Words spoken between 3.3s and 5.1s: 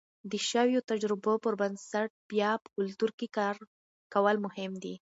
کار کول مهم دي.